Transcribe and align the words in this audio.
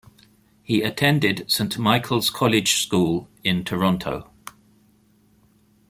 He 0.63 0.81
attended 0.81 1.45
Saint 1.51 1.77
Michael's 1.77 2.31
College 2.31 2.73
School 2.83 3.29
in 3.43 3.63
Toronto. 3.63 4.31